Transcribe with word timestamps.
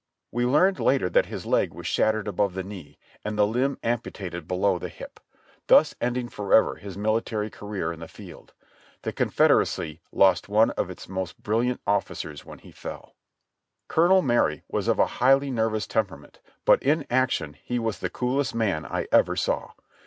We 0.31 0.47
learned 0.47 0.79
later 0.79 1.11
that 1.11 1.27
his 1.27 1.45
leg 1.45 1.75
was 1.75 1.85
shattered 1.85 2.27
above 2.27 2.55
the 2.55 2.63
knee 2.63 2.97
and 3.23 3.37
the 3.37 3.45
limb 3.45 3.77
amputated 3.83 4.47
below 4.47 4.79
the 4.79 4.89
hip, 4.89 5.19
thus 5.67 5.93
ending 6.01 6.27
forever 6.27 6.77
his 6.77 6.97
military 6.97 7.51
career 7.51 7.93
in 7.93 7.99
the 7.99 8.07
field. 8.07 8.55
The 9.03 9.13
Confederacy 9.13 10.01
lost 10.11 10.49
one 10.49 10.71
of 10.71 10.89
its 10.89 11.07
most 11.07 11.43
brilliant 11.43 11.85
ofificers 11.85 12.43
when 12.43 12.57
he 12.57 12.71
fell. 12.71 13.13
Colonel 13.89 14.23
Marye 14.23 14.63
was 14.67 14.87
of 14.87 14.97
a 14.97 15.05
highly 15.21 15.51
nervous 15.51 15.85
temperament, 15.85 16.39
but 16.65 16.81
in 16.81 17.05
ac 17.11 17.27
tion 17.29 17.53
he 17.63 17.77
was 17.77 17.99
the 17.99 18.09
coolest 18.09 18.55
man 18.55 18.87
I 18.87 19.05
ever 19.11 19.35
saw. 19.35 19.73